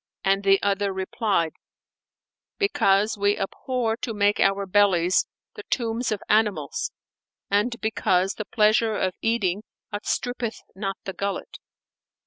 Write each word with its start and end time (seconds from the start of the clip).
and 0.23 0.43
the 0.43 0.59
other 0.63 0.91
replied, 0.91 1.51
"Because 2.57 3.19
we 3.19 3.37
abhor 3.37 3.95
to 3.97 4.15
make 4.15 4.39
our 4.39 4.65
bellies 4.65 5.27
the 5.53 5.61
tombs 5.69 6.11
of 6.11 6.23
animals 6.27 6.89
and 7.51 7.79
because 7.81 8.33
the 8.33 8.45
pleasure 8.45 8.95
of 8.97 9.13
eating 9.21 9.61
outstrippeth 9.93 10.55
not 10.75 10.97
the 11.03 11.13
gullet." 11.13 11.59